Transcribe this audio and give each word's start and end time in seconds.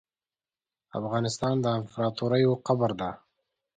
افغانستان 0.99 1.55
د 1.61 1.65
امپراتوریو 1.79 2.51
قبر 2.67 2.91
ده. 2.99 3.09